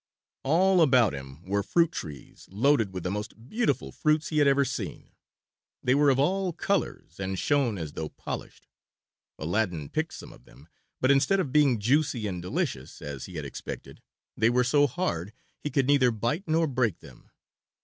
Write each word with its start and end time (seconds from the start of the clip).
All 0.41 0.81
about 0.81 1.13
him 1.13 1.43
were 1.45 1.61
fruit 1.61 1.91
trees 1.91 2.47
loaded 2.49 2.91
with 2.91 3.03
the 3.03 3.11
most 3.11 3.47
beautiful 3.47 3.91
fruits 3.91 4.29
he 4.29 4.39
had 4.39 4.47
ever 4.47 4.65
seen. 4.65 5.11
They 5.83 5.93
were 5.93 6.09
of 6.09 6.17
all 6.17 6.53
colors, 6.53 7.19
and 7.19 7.37
shone 7.37 7.77
as 7.77 7.93
though 7.93 8.09
polished. 8.09 8.65
Aladdin 9.37 9.89
picked 9.89 10.15
some 10.15 10.33
of 10.33 10.45
them, 10.45 10.67
but 11.01 11.11
instead 11.11 11.39
of 11.39 11.53
being 11.53 11.77
juicy 11.79 12.25
and 12.25 12.41
delicious 12.41 12.99
as 12.99 13.27
he 13.27 13.35
had 13.35 13.45
expected, 13.45 14.01
they 14.35 14.49
were 14.49 14.63
so 14.63 14.87
hard 14.87 15.33
he 15.59 15.69
could 15.69 15.85
neither 15.85 16.09
bite 16.09 16.47
nor 16.47 16.65
break 16.65 17.01
them. 17.01 17.29